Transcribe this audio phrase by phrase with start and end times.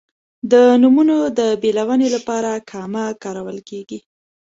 [0.51, 3.99] د نومونو د بېلونې لپاره کامه کارول کیږي.